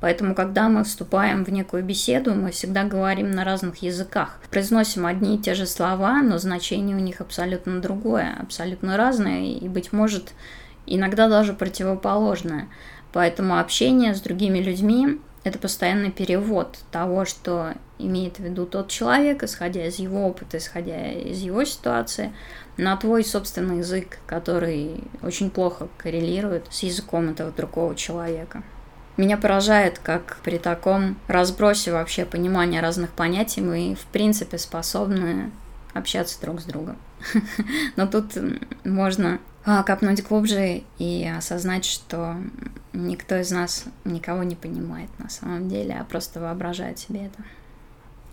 Поэтому, 0.00 0.34
когда 0.34 0.68
мы 0.68 0.82
вступаем 0.84 1.44
в 1.44 1.50
некую 1.50 1.84
беседу, 1.84 2.34
мы 2.34 2.50
всегда 2.50 2.84
говорим 2.84 3.30
на 3.30 3.44
разных 3.44 3.82
языках. 3.82 4.40
Произносим 4.50 5.06
одни 5.06 5.36
и 5.36 5.38
те 5.38 5.54
же 5.54 5.66
слова, 5.66 6.22
но 6.22 6.38
значение 6.38 6.96
у 6.96 7.00
них 7.00 7.20
абсолютно 7.20 7.80
другое, 7.80 8.34
абсолютно 8.40 8.96
разное, 8.96 9.42
и, 9.44 9.68
быть 9.68 9.92
может, 9.92 10.32
иногда 10.86 11.28
даже 11.28 11.52
противоположное. 11.52 12.68
Поэтому 13.12 13.58
общение 13.58 14.14
с 14.14 14.20
другими 14.20 14.58
людьми– 14.58 15.20
это 15.44 15.58
постоянный 15.58 16.10
перевод 16.10 16.78
того, 16.90 17.24
что 17.24 17.74
имеет 18.06 18.38
в 18.38 18.40
виду 18.40 18.66
тот 18.66 18.88
человек, 18.88 19.42
исходя 19.42 19.86
из 19.86 19.98
его 19.98 20.26
опыта, 20.26 20.58
исходя 20.58 21.12
из 21.12 21.40
его 21.40 21.64
ситуации, 21.64 22.32
на 22.76 22.96
твой 22.96 23.24
собственный 23.24 23.78
язык, 23.78 24.18
который 24.26 25.04
очень 25.22 25.50
плохо 25.50 25.88
коррелирует 25.98 26.66
с 26.70 26.82
языком 26.82 27.30
этого 27.30 27.50
другого 27.50 27.94
человека. 27.94 28.62
Меня 29.16 29.36
поражает, 29.36 29.98
как 29.98 30.38
при 30.42 30.56
таком 30.56 31.16
разбросе 31.28 31.92
вообще 31.92 32.24
понимания 32.24 32.80
разных 32.80 33.10
понятий 33.10 33.60
мы, 33.60 33.94
в 33.94 34.06
принципе, 34.06 34.56
способны 34.56 35.50
общаться 35.92 36.40
друг 36.40 36.60
с 36.60 36.64
другом. 36.64 36.96
Но 37.96 38.06
тут 38.06 38.32
можно 38.84 39.38
а, 39.64 39.82
копнуть 39.82 40.26
глубже 40.26 40.84
и 40.98 41.30
осознать, 41.36 41.84
что 41.84 42.36
никто 42.94 43.36
из 43.36 43.50
нас 43.50 43.84
никого 44.04 44.42
не 44.42 44.56
понимает 44.56 45.10
на 45.18 45.28
самом 45.28 45.68
деле, 45.68 45.98
а 46.00 46.04
просто 46.04 46.40
воображает 46.40 46.98
себе 46.98 47.26
это. 47.26 47.44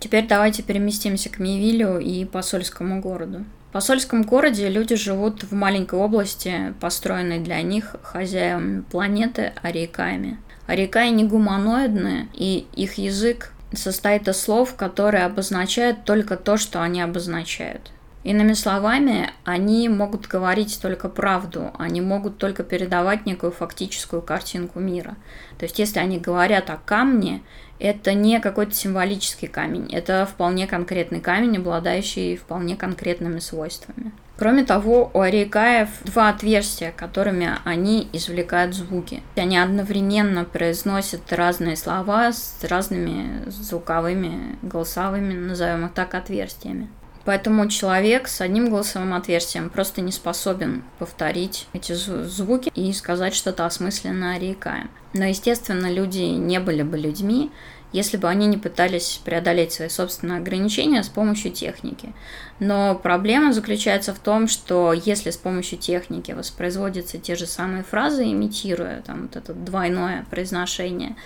Теперь 0.00 0.26
давайте 0.26 0.62
переместимся 0.62 1.28
к 1.28 1.38
Мивилю 1.38 1.98
и 1.98 2.24
посольскому 2.24 3.00
городу. 3.00 3.44
В 3.68 3.72
посольском 3.72 4.22
городе 4.22 4.68
люди 4.68 4.94
живут 4.94 5.42
в 5.42 5.52
маленькой 5.52 5.98
области, 5.98 6.72
построенной 6.80 7.40
для 7.40 7.60
них 7.62 7.96
хозяевами 8.02 8.80
планеты 8.80 9.52
Ариками. 9.62 10.38
Арикаи 10.66 11.10
не 11.10 11.24
гуманоидные, 11.24 12.28
и 12.32 12.66
их 12.74 12.94
язык 12.94 13.52
состоит 13.72 14.28
из 14.28 14.40
слов, 14.40 14.74
которые 14.74 15.24
обозначают 15.24 16.04
только 16.04 16.36
то, 16.36 16.56
что 16.56 16.82
они 16.82 17.02
обозначают. 17.02 17.90
Иными 18.28 18.52
словами, 18.52 19.30
они 19.44 19.88
могут 19.88 20.26
говорить 20.26 20.78
только 20.82 21.08
правду, 21.08 21.70
они 21.78 22.02
могут 22.02 22.36
только 22.36 22.62
передавать 22.62 23.24
некую 23.24 23.52
фактическую 23.52 24.20
картинку 24.20 24.80
мира. 24.80 25.16
То 25.56 25.64
есть, 25.64 25.78
если 25.78 25.98
они 25.98 26.18
говорят 26.18 26.68
о 26.68 26.76
камне, 26.76 27.40
это 27.78 28.12
не 28.12 28.38
какой-то 28.38 28.74
символический 28.74 29.48
камень, 29.48 29.88
это 29.90 30.28
вполне 30.30 30.66
конкретный 30.66 31.22
камень, 31.22 31.56
обладающий 31.56 32.36
вполне 32.36 32.76
конкретными 32.76 33.38
свойствами. 33.38 34.12
Кроме 34.36 34.62
того, 34.64 35.10
у 35.14 35.20
арейкаев 35.20 35.88
два 36.04 36.28
отверстия, 36.28 36.92
которыми 36.92 37.52
они 37.64 38.10
извлекают 38.12 38.74
звуки. 38.74 39.22
Они 39.36 39.56
одновременно 39.56 40.44
произносят 40.44 41.32
разные 41.32 41.76
слова 41.76 42.30
с 42.30 42.62
разными 42.62 43.48
звуковыми, 43.48 44.58
голосовыми, 44.60 45.32
назовем 45.32 45.86
их 45.86 45.94
так, 45.94 46.14
отверстиями. 46.14 46.90
Поэтому 47.24 47.68
человек 47.68 48.28
с 48.28 48.40
одним 48.40 48.70
голосовым 48.70 49.14
отверстием 49.14 49.70
просто 49.70 50.00
не 50.00 50.12
способен 50.12 50.82
повторить 50.98 51.66
эти 51.72 51.92
звуки 51.92 52.70
и 52.74 52.92
сказать 52.92 53.34
что-то 53.34 53.66
осмысленное 53.66 54.38
рекая. 54.38 54.88
Но, 55.12 55.24
естественно, 55.24 55.92
люди 55.92 56.20
не 56.20 56.58
были 56.60 56.82
бы 56.82 56.96
людьми, 56.96 57.50
если 57.92 58.18
бы 58.18 58.28
они 58.28 58.46
не 58.46 58.58
пытались 58.58 59.20
преодолеть 59.24 59.72
свои 59.72 59.88
собственные 59.88 60.38
ограничения 60.38 61.02
с 61.02 61.08
помощью 61.08 61.52
техники. 61.52 62.12
Но 62.60 62.94
проблема 62.94 63.52
заключается 63.52 64.14
в 64.14 64.18
том, 64.18 64.46
что 64.46 64.92
если 64.92 65.30
с 65.30 65.36
помощью 65.36 65.78
техники 65.78 66.32
воспроизводятся 66.32 67.18
те 67.18 67.34
же 67.34 67.46
самые 67.46 67.84
фразы, 67.84 68.24
имитируя 68.24 69.02
там 69.02 69.22
вот 69.22 69.36
это 69.36 69.54
двойное 69.54 70.26
произношение, 70.30 71.16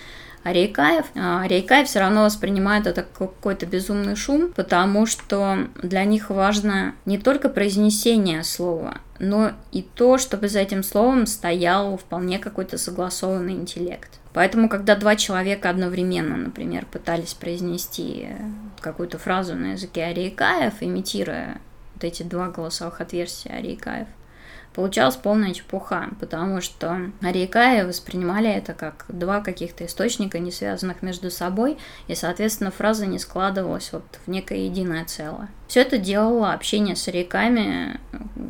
а 0.43 0.51
Рейкаев, 0.51 1.05
а 1.15 1.45
Рейкаев 1.47 1.87
все 1.87 1.99
равно 1.99 2.23
воспринимает 2.25 2.85
это 2.85 3.03
как 3.03 3.33
какой-то 3.33 3.65
безумный 3.65 4.15
шум, 4.15 4.51
потому 4.53 5.05
что 5.05 5.67
для 5.81 6.03
них 6.03 6.29
важно 6.29 6.95
не 7.05 7.17
только 7.17 7.49
произнесение 7.49 8.43
слова, 8.43 8.97
но 9.19 9.51
и 9.71 9.81
то, 9.81 10.17
чтобы 10.17 10.49
за 10.49 10.59
этим 10.59 10.83
словом 10.83 11.25
стоял 11.27 11.97
вполне 11.97 12.39
какой-то 12.39 12.77
согласованный 12.77 13.53
интеллект. 13.53 14.19
Поэтому, 14.33 14.67
когда 14.67 14.95
два 14.95 15.15
человека 15.15 15.69
одновременно, 15.69 16.35
например, 16.35 16.85
пытались 16.87 17.35
произнести 17.35 18.29
какую-то 18.81 19.17
фразу 19.17 19.55
на 19.55 19.73
языке 19.73 20.05
арейкаев, 20.05 20.73
имитируя 20.81 21.61
вот 21.93 22.03
эти 22.03 22.23
два 22.23 22.49
голосовых 22.49 22.99
отверстия 22.99 23.57
арейкаев, 23.57 24.07
получалась 24.73 25.15
полная 25.15 25.53
чепуха, 25.53 26.09
потому 26.19 26.61
что 26.61 27.11
Арикаи 27.21 27.83
воспринимали 27.83 28.49
это 28.49 28.73
как 28.73 29.05
два 29.07 29.41
каких-то 29.41 29.85
источника, 29.85 30.39
не 30.39 30.51
связанных 30.51 31.01
между 31.01 31.31
собой, 31.31 31.77
и, 32.07 32.15
соответственно, 32.15 32.71
фраза 32.71 33.05
не 33.05 33.19
складывалась 33.19 33.91
вот 33.91 34.03
в 34.25 34.29
некое 34.29 34.65
единое 34.65 35.05
целое. 35.05 35.49
Все 35.67 35.81
это 35.81 35.97
делало 35.97 36.53
общение 36.53 36.95
с 36.95 37.07
Ариками 37.07 37.99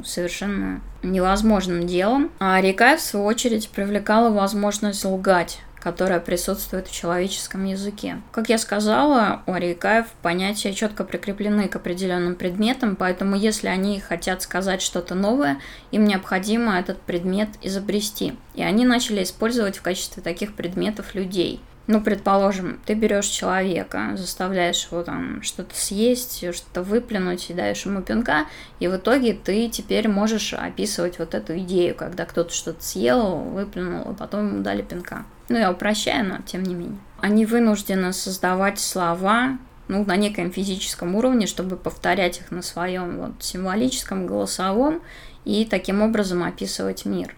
совершенно 0.04 0.82
невозможным 1.04 1.86
делом, 1.86 2.32
а 2.40 2.56
Арикай, 2.56 2.98
в 2.98 3.02
свою 3.02 3.26
очередь, 3.26 3.70
привлекала 3.70 4.30
возможность 4.30 5.06
лгать 5.06 5.60
которая 5.84 6.22
присутствует 6.22 6.88
в 6.88 6.94
человеческом 6.94 7.66
языке. 7.66 8.22
Как 8.32 8.48
я 8.48 8.58
сказала, 8.58 9.44
у 9.46 9.52
арикаев 9.52 10.06
понятия 10.22 10.72
четко 10.72 11.04
прикреплены 11.04 11.68
к 11.68 11.76
определенным 11.76 12.36
предметам, 12.36 12.96
поэтому 12.96 13.36
если 13.36 13.68
они 13.68 14.00
хотят 14.00 14.42
сказать 14.42 14.82
что-то 14.82 15.14
новое, 15.14 15.60
им 15.92 16.06
необходимо 16.06 16.80
этот 16.80 17.02
предмет 17.02 17.50
изобрести. 17.62 18.36
И 18.56 18.64
они 18.64 18.86
начали 18.86 19.24
использовать 19.24 19.76
в 19.76 19.82
качестве 19.82 20.24
таких 20.24 20.56
предметов 20.56 21.16
людей– 21.16 21.60
ну, 21.86 22.00
предположим, 22.00 22.80
ты 22.86 22.94
берешь 22.94 23.26
человека, 23.26 24.14
заставляешь 24.16 24.88
его 24.90 25.04
там 25.04 25.42
что-то 25.42 25.76
съесть, 25.76 26.40
что-то 26.56 26.82
выплюнуть 26.82 27.50
и 27.50 27.54
даешь 27.54 27.86
ему 27.86 28.02
пинка, 28.02 28.46
и 28.80 28.88
в 28.88 28.96
итоге 28.96 29.34
ты 29.34 29.68
теперь 29.68 30.08
можешь 30.08 30.54
описывать 30.54 31.20
вот 31.20 31.34
эту 31.34 31.58
идею, 31.60 31.96
когда 31.96 32.26
кто-то 32.26 32.54
что-то 32.54 32.82
съел, 32.82 33.36
выплюнул, 33.36 34.12
и 34.12 34.16
потом 34.16 34.48
ему 34.48 34.64
дали 34.64 34.82
пинка. 34.82 35.26
Ну, 35.50 35.58
я 35.58 35.72
упрощаю, 35.72 36.26
но 36.26 36.38
тем 36.46 36.64
не 36.64 36.74
менее. 36.74 37.00
Они 37.20 37.46
вынуждены 37.46 38.14
создавать 38.14 38.80
слова, 38.80 39.58
ну, 39.90 40.06
на 40.06 40.16
неком 40.16 40.52
физическом 40.52 41.16
уровне, 41.16 41.48
чтобы 41.48 41.76
повторять 41.76 42.40
их 42.40 42.52
на 42.52 42.62
своем 42.62 43.18
вот 43.18 43.44
символическом, 43.44 44.26
голосовом 44.26 45.02
и 45.44 45.66
таким 45.66 46.02
образом 46.02 46.44
описывать 46.44 47.04
мир. 47.04 47.36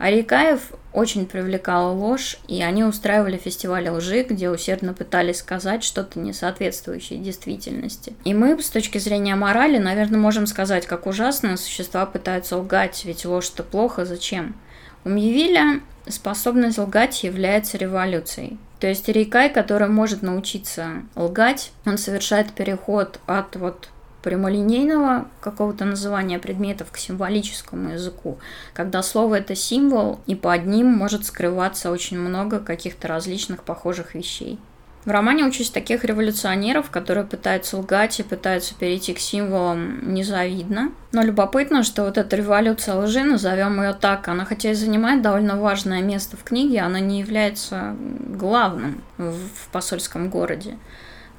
Арикаев 0.00 0.72
очень 0.94 1.26
привлекала 1.26 1.92
ложь, 1.92 2.38
и 2.48 2.62
они 2.62 2.84
устраивали 2.84 3.36
фестивали 3.36 3.90
лжи, 3.90 4.22
где 4.22 4.48
усердно 4.48 4.94
пытались 4.94 5.40
сказать 5.40 5.84
что-то 5.84 6.18
не 6.18 6.32
соответствующее 6.32 7.18
действительности. 7.18 8.14
И 8.24 8.32
мы, 8.32 8.60
с 8.60 8.70
точки 8.70 8.96
зрения 8.96 9.36
морали, 9.36 9.76
наверное, 9.76 10.18
можем 10.18 10.46
сказать, 10.46 10.86
как 10.86 11.06
ужасно 11.06 11.58
существа 11.58 12.06
пытаются 12.06 12.56
лгать, 12.56 13.04
ведь 13.04 13.26
ложь-то 13.26 13.62
плохо, 13.62 14.06
зачем? 14.06 14.56
У 15.04 15.10
Мьявиля 15.10 15.80
способность 16.08 16.78
лгать 16.78 17.22
является 17.22 17.76
революцией. 17.76 18.56
То 18.80 18.86
есть 18.86 19.06
Рейкай, 19.06 19.50
который 19.50 19.88
может 19.88 20.22
научиться 20.22 21.02
лгать, 21.14 21.72
он 21.84 21.98
совершает 21.98 22.52
переход 22.52 23.20
от 23.26 23.54
вот 23.56 23.90
прямолинейного 24.22 25.26
какого-то 25.40 25.84
называния 25.84 26.38
предметов 26.38 26.90
к 26.90 26.96
символическому 26.96 27.92
языку, 27.92 28.38
когда 28.74 29.02
слово 29.02 29.36
это 29.36 29.54
символ, 29.54 30.20
и 30.26 30.34
под 30.34 30.66
ним 30.66 30.86
может 30.86 31.26
скрываться 31.26 31.90
очень 31.90 32.18
много 32.18 32.60
каких-то 32.60 33.08
различных 33.08 33.62
похожих 33.62 34.14
вещей. 34.14 34.58
В 35.06 35.10
романе 35.10 35.46
участь 35.46 35.72
таких 35.72 36.04
революционеров, 36.04 36.90
которые 36.90 37.24
пытаются 37.24 37.78
лгать 37.78 38.20
и 38.20 38.22
пытаются 38.22 38.74
перейти 38.74 39.14
к 39.14 39.18
символам, 39.18 40.12
незавидно. 40.12 40.92
Но 41.12 41.22
любопытно, 41.22 41.84
что 41.84 42.04
вот 42.04 42.18
эта 42.18 42.36
революция 42.36 42.96
лжи, 42.96 43.22
назовем 43.22 43.80
ее 43.82 43.94
так, 43.94 44.28
она 44.28 44.44
хотя 44.44 44.72
и 44.72 44.74
занимает 44.74 45.22
довольно 45.22 45.58
важное 45.58 46.02
место 46.02 46.36
в 46.36 46.44
книге, 46.44 46.80
она 46.80 47.00
не 47.00 47.20
является 47.20 47.96
главным 48.28 49.02
в 49.16 49.68
посольском 49.72 50.28
городе. 50.28 50.76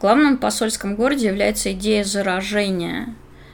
Главным 0.01 0.37
посольском 0.37 0.95
городе 0.95 1.27
является 1.27 1.71
идея 1.73 2.03
заражения 2.03 3.13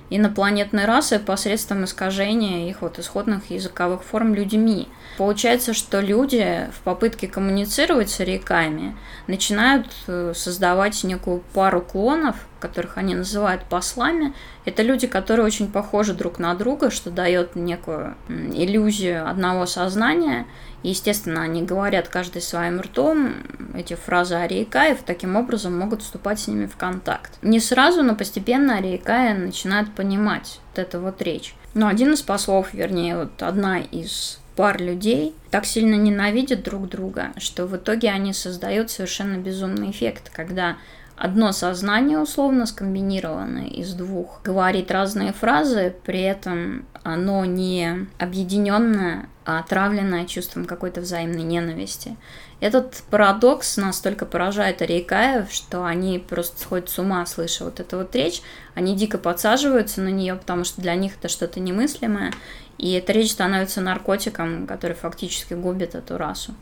инопланетной 0.09 0.85
расы 0.85 1.19
посредством 1.19 1.83
искажения 1.83 2.69
их 2.69 2.81
вот 2.81 2.99
исходных 2.99 3.51
языковых 3.51 4.01
форм 4.01 4.33
людьми. 4.33 4.87
Получается, 5.17 5.73
что 5.73 5.99
люди 5.99 6.69
в 6.71 6.79
попытке 6.83 7.27
коммуницировать 7.27 8.09
с 8.09 8.21
реками 8.21 8.95
начинают 9.27 9.87
э, 10.07 10.31
создавать 10.33 11.03
некую 11.03 11.43
пару 11.53 11.81
клонов, 11.81 12.37
которых 12.59 12.97
они 12.97 13.15
называют 13.15 13.63
послами. 13.63 14.33
Это 14.65 14.83
люди, 14.83 15.07
которые 15.07 15.45
очень 15.45 15.71
похожи 15.71 16.13
друг 16.13 16.39
на 16.39 16.53
друга, 16.55 16.91
что 16.91 17.11
дает 17.11 17.55
некую 17.55 18.15
иллюзию 18.29 19.29
одного 19.29 19.65
сознания. 19.65 20.45
И, 20.83 20.89
естественно, 20.89 21.41
они 21.41 21.63
говорят 21.63 22.07
каждый 22.07 22.41
своим 22.41 22.81
ртом 22.81 23.33
эти 23.73 23.95
фразы 23.95 24.35
Ариекаев, 24.35 24.99
таким 25.05 25.35
образом 25.35 25.77
могут 25.77 26.01
вступать 26.01 26.39
с 26.39 26.47
ними 26.47 26.65
в 26.67 26.75
контакт. 26.77 27.37
Не 27.41 27.59
сразу, 27.59 28.03
но 28.03 28.15
постепенно 28.15 28.77
Ариекая 28.77 29.35
начинают 29.35 29.93
понимать 29.93 30.59
вот 30.69 30.79
эту 30.79 30.99
вот 30.99 31.21
речь. 31.21 31.55
Но 31.73 31.87
один 31.87 32.13
из 32.13 32.21
послов, 32.21 32.73
вернее, 32.73 33.17
вот 33.17 33.41
одна 33.43 33.79
из 33.79 34.39
пар 34.57 34.81
людей 34.81 35.35
так 35.51 35.65
сильно 35.65 35.95
ненавидят 35.95 36.63
друг 36.63 36.89
друга, 36.89 37.31
что 37.37 37.67
в 37.67 37.77
итоге 37.77 38.09
они 38.09 38.33
создают 38.33 38.89
совершенно 38.89 39.37
безумный 39.37 39.91
эффект, 39.91 40.31
когда 40.33 40.77
одно 41.17 41.51
сознание 41.51 42.19
условно 42.19 42.65
скомбинированное 42.65 43.67
из 43.67 43.93
двух 43.93 44.41
говорит 44.43 44.91
разные 44.91 45.33
фразы, 45.33 45.93
при 46.05 46.21
этом 46.21 46.85
оно 47.03 47.43
не 47.45 48.07
объединенное, 48.19 49.27
а 49.45 49.59
отравленное 49.59 50.25
чувством 50.25 50.65
какой-то 50.65 51.01
взаимной 51.01 51.43
ненависти. 51.43 52.15
Этот 52.59 53.03
парадокс 53.09 53.77
настолько 53.77 54.25
поражает 54.25 54.81
Арейкаев, 54.81 55.51
что 55.51 55.85
они 55.85 56.19
просто 56.19 56.59
сходят 56.59 56.89
с 56.89 56.97
ума, 56.99 57.25
слыша 57.25 57.65
вот 57.65 57.79
эту 57.79 57.97
вот 57.97 58.15
речь. 58.15 58.41
Они 58.73 58.95
дико 58.95 59.17
подсаживаются 59.17 60.01
на 60.01 60.09
нее, 60.09 60.35
потому 60.35 60.63
что 60.63 60.81
для 60.81 60.95
них 60.95 61.13
это 61.19 61.29
что-то 61.29 61.59
немыслимое. 61.59 62.33
И 62.77 62.93
эта 62.93 63.11
речь 63.11 63.31
становится 63.31 63.81
наркотиком, 63.81 64.67
который 64.67 64.93
фактически 64.93 65.55
губит 65.55 65.95
эту 65.95 66.17
расу. 66.17 66.53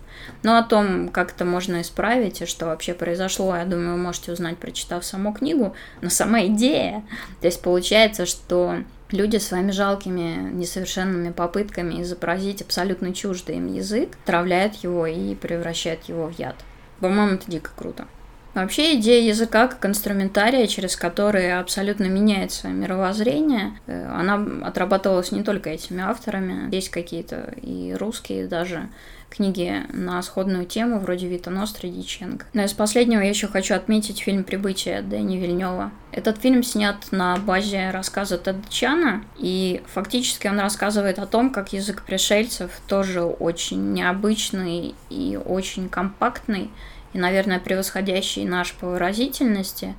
Но 0.43 0.57
о 0.57 0.63
том, 0.63 1.09
как 1.09 1.31
это 1.31 1.43
можно 1.43 1.81
исправить 1.81 2.41
и 2.41 2.45
что 2.45 2.67
вообще 2.67 2.93
произошло, 2.93 3.55
я 3.55 3.65
думаю, 3.65 3.93
вы 3.93 3.97
можете 3.97 4.31
узнать, 4.31 4.57
прочитав 4.57 5.03
саму 5.03 5.33
книгу. 5.33 5.75
Но 6.01 6.09
сама 6.09 6.45
идея, 6.45 7.03
то 7.41 7.47
есть 7.47 7.61
получается, 7.61 8.25
что 8.25 8.77
люди 9.11 9.37
своими 9.37 9.71
жалкими, 9.71 10.51
несовершенными 10.53 11.31
попытками 11.31 12.01
изобразить 12.01 12.61
абсолютно 12.61 13.13
чуждый 13.13 13.57
им 13.57 13.73
язык 13.73 14.17
травляют 14.25 14.75
его 14.75 15.05
и 15.05 15.35
превращают 15.35 16.05
его 16.05 16.27
в 16.27 16.39
яд. 16.39 16.55
По-моему, 17.01 17.35
это 17.35 17.51
дико 17.51 17.71
круто. 17.75 18.07
Вообще 18.55 18.95
идея 18.95 19.21
языка 19.21 19.67
как 19.67 19.85
инструментария, 19.85 20.65
через 20.67 20.95
который 20.95 21.59
абсолютно 21.59 22.05
меняется 22.05 22.69
мировоззрение, 22.69 23.77
э, 23.85 24.07
она 24.07 24.65
отрабатывалась 24.65 25.33
не 25.33 25.43
только 25.43 25.69
этими 25.69 26.01
авторами. 26.01 26.73
Есть 26.73 26.89
какие-то 26.89 27.53
и 27.61 27.93
русские 27.99 28.47
даже 28.47 28.87
книги 29.29 29.83
на 29.91 30.21
сходную 30.21 30.65
тему, 30.65 30.99
вроде 30.99 31.27
Вита 31.27 31.51
Ностра 31.51 31.89
Диченко. 31.89 32.45
Но 32.53 32.63
из 32.63 32.71
последнего 32.71 33.19
я 33.19 33.29
еще 33.29 33.47
хочу 33.47 33.75
отметить 33.75 34.19
фильм 34.19 34.45
«Прибытие» 34.45 35.01
Дэни 35.01 35.35
Вильнева. 35.35 35.91
Этот 36.13 36.37
фильм 36.37 36.63
снят 36.63 36.95
на 37.11 37.35
базе 37.35 37.89
рассказа 37.89 38.37
Теда 38.37 38.63
Чана, 38.69 39.23
и 39.37 39.83
фактически 39.87 40.47
он 40.47 40.59
рассказывает 40.59 41.19
о 41.19 41.25
том, 41.25 41.49
как 41.49 41.73
язык 41.73 42.03
пришельцев 42.03 42.71
тоже 42.87 43.23
очень 43.23 43.91
необычный 43.91 44.95
и 45.09 45.37
очень 45.43 45.89
компактный, 45.89 46.71
и, 47.15 47.17
наверное, 47.17 47.59
превосходящий 47.59 48.43
наш 48.43 48.73
по 48.73 48.87
выразительности, 48.87 49.95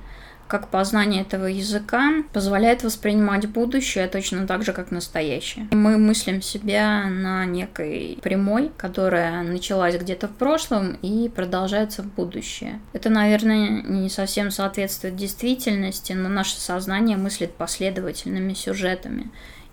как 0.47 0.67
познание 0.67 1.23
этого 1.23 1.47
языка 1.47 2.23
позволяет 2.31 2.83
воспринимать 2.83 3.47
будущее 3.47 4.07
точно 4.07 4.45
так 4.45 4.63
же, 4.63 4.71
как 4.71 4.91
настоящее. 4.91 5.67
Мы 5.71 5.97
мыслим 5.97 6.43
себя 6.43 7.05
на 7.09 7.43
некой 7.45 8.19
прямой, 8.21 8.71
которая 8.77 9.41
началась 9.41 9.97
где-то 9.97 10.27
в 10.27 10.35
прошлом 10.35 10.93
и 11.01 11.27
продолжается 11.27 12.03
в 12.03 12.13
будущее. 12.13 12.79
Это, 12.93 13.09
наверное, 13.09 13.81
не 13.81 14.09
совсем 14.09 14.51
соответствует 14.51 15.15
действительности, 15.15 16.13
но 16.13 16.29
наше 16.29 16.59
сознание 16.61 17.17
мыслит 17.17 17.55
последовательными 17.55 18.53
сюжетами. 18.53 19.31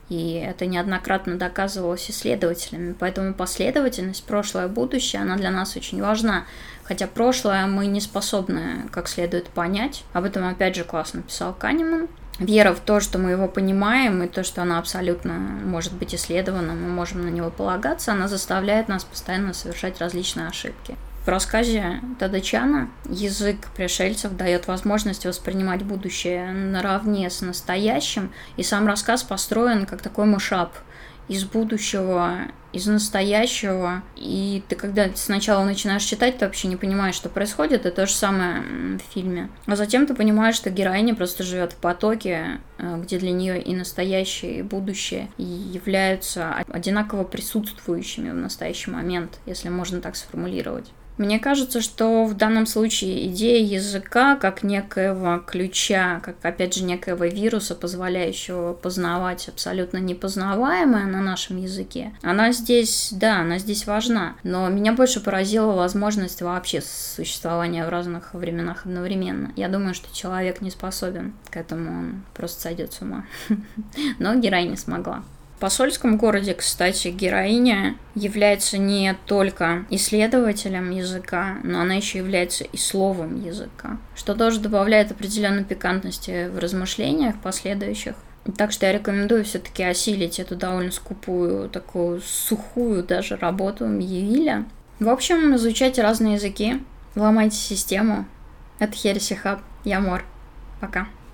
И 0.09 0.35
это 0.35 0.67
неоднократно 0.67 1.37
доказывалось 1.37 2.11
исследователями. 2.11 2.95
Поэтому 2.99 3.33
последовательность, 3.35 4.25
прошлое, 4.25 4.69
будущее, 4.69 5.23
она 5.23 5.37
для 5.37 5.51
нас 5.51 5.77
очень 5.77 6.03
важна. 6.03 6.45
Хотя 6.85 7.07
прошлое 7.07 7.67
мы 7.67 7.87
не 7.87 8.01
способны 8.01 8.89
как 8.91 9.09
следует 9.09 9.49
понять. 9.49 10.05
Об 10.13 10.25
этом 10.25 10.47
опять 10.47 10.77
же 10.77 10.85
классно 10.85 11.23
писал 11.23 11.55
Канеман. 11.55 12.09
Вера 12.39 12.75
в 12.75 12.81
то, 12.81 12.99
что 12.99 13.19
мы 13.19 13.31
его 13.31 13.47
понимаем, 13.47 14.23
и 14.23 14.29
то, 14.29 14.43
что 14.43 14.63
она 14.63 14.79
абсолютно 14.79 15.35
может 15.35 15.93
быть 15.93 16.15
исследована, 16.15 16.73
мы 16.73 16.89
можем 16.89 17.25
на 17.25 17.29
него 17.29 17.49
полагаться, 17.49 18.13
она 18.13 18.27
заставляет 18.27 18.89
нас 18.89 19.05
постоянно 19.05 19.55
совершать 19.55 20.01
различные 20.01 20.49
ошибки. 20.49 20.97
В 21.25 21.29
рассказе 21.29 22.01
Тадачана 22.19 22.91
язык 23.09 23.69
пришельцев 23.77 24.37
дает 24.37 24.67
возможность 24.67 25.25
воспринимать 25.25 25.83
будущее 25.85 26.51
наравне 26.53 27.31
с 27.31 27.41
настоящим, 27.41 28.33
и 28.57 28.63
сам 28.63 28.87
рассказ 28.87 29.23
построен 29.23 29.87
как 29.87 30.03
такой 30.03 30.27
мушап 30.27 30.75
из 31.29 31.45
будущего, 31.45 32.49
из 32.73 32.87
настоящего. 32.87 34.03
И 34.17 34.63
ты 34.69 34.77
когда 34.77 35.09
сначала 35.15 35.65
начинаешь 35.65 36.03
читать, 36.03 36.39
ты 36.39 36.45
вообще 36.45 36.69
не 36.69 36.77
понимаешь, 36.77 37.15
что 37.15 37.29
происходит. 37.29 37.87
Это 37.87 37.91
то 37.95 38.07
же 38.07 38.13
самое 38.13 38.63
в 38.99 39.13
фильме. 39.13 39.49
А 39.67 39.77
затем 39.77 40.07
ты 40.07 40.15
понимаешь, 40.15 40.57
что 40.57 40.71
героиня 40.71 41.15
просто 41.15 41.45
живет 41.45 41.73
в 41.73 41.77
потоке, 41.77 42.61
э, 42.79 43.01
где 43.03 43.19
для 43.19 43.31
нее 43.31 43.63
и 43.63 43.75
настоящее, 43.75 44.59
и 44.59 44.63
будущее 44.63 45.29
являются 45.39 46.57
одинаково 46.69 47.25
присутствующими 47.25 48.31
в 48.31 48.35
настоящий 48.35 48.91
момент, 48.91 49.39
если 49.47 49.69
можно 49.69 50.01
так 50.01 50.17
сформулировать. 50.17 50.91
Мне 51.17 51.39
кажется, 51.39 51.81
что 51.81 52.25
в 52.25 52.35
данном 52.35 52.67
случае 52.67 53.29
идея 53.29 53.65
языка 53.65 54.35
как 54.35 54.65
некоего 54.65 55.39
ключа, 55.39 56.21
как, 56.21 56.37
опять 56.43 56.75
же, 56.75 56.83
некоего 56.83 57.25
вируса, 57.25 57.77
позволяющего 57.77 58.73
познавать 58.73 59.49
абсолютно 59.49 59.99
непознаваемое 59.99 61.07
на 61.07 61.21
нашем 61.21 61.59
языке, 61.59 62.13
она 62.23 62.51
здесь, 62.51 63.11
да, 63.13 63.41
она 63.41 63.59
здесь 63.59 63.87
важна. 63.87 64.35
Но 64.43 64.69
меня 64.69 64.93
больше 64.93 65.21
поразила 65.21 65.73
возможность 65.73 66.43
вообще 66.43 66.83
существования 66.83 67.87
в 67.87 67.91
разных 67.91 68.35
временах 68.35 68.85
одновременно. 68.85 69.53
Я 69.55 69.69
думаю, 69.69 69.95
что 69.95 70.13
человек 70.15 70.61
не 70.61 70.71
способен 70.71 71.35
к 71.51 71.57
этому, 71.57 71.91
он 71.91 72.23
просто 72.35 72.61
сойдет 72.61 72.93
с 72.93 73.03
ума. 73.03 73.25
Но 74.19 74.35
героиня 74.35 74.77
смогла. 74.77 75.23
Посольском 75.65 76.19
городе, 76.19 76.53
кстати, 76.53 77.09
героиня 77.09 77.97
является 78.15 78.77
не 78.77 79.17
только 79.25 79.87
исследователем 79.89 80.91
языка, 80.91 81.57
но 81.65 81.81
она 81.81 81.95
еще 81.95 82.19
является 82.19 82.65
и 82.65 82.77
словом 82.77 83.43
языка, 83.43 83.97
что 84.15 84.35
тоже 84.35 84.61
добавляет 84.61 85.11
определенной 85.11 85.65
пикантности 85.65 86.51
в 86.51 86.59
размышлениях 86.59 87.37
последующих. 87.41 88.15
Так 88.59 88.73
что 88.73 88.85
я 88.85 88.93
рекомендую 88.93 89.43
все-таки 89.45 89.83
осилить 89.83 90.39
эту 90.39 90.55
довольно 90.55 90.93
скупую, 90.93 91.71
такую 91.71 92.21
сухую 92.21 93.03
даже 93.03 93.37
работу 93.37 93.87
Мьявиля. 93.87 94.67
В 95.01 95.09
общем, 95.09 95.57
изучайте 95.57 96.03
разные 96.03 96.35
языки, 96.35 96.83
ломайте 97.17 97.57
систему. 97.57 98.27
Это 98.79 98.93
Хереси 98.93 99.33
Хаб. 99.33 99.61
Я 99.83 100.01
Мор. 100.01 100.27
Пока. 100.83 101.07